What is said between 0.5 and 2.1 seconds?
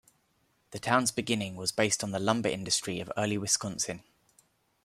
The town's beginning was based on